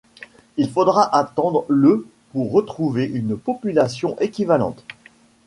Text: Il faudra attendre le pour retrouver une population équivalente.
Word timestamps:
Il 0.57 0.67
faudra 0.71 1.15
attendre 1.15 1.63
le 1.69 2.07
pour 2.31 2.51
retrouver 2.51 3.03
une 3.05 3.37
population 3.37 4.17
équivalente. 4.19 4.83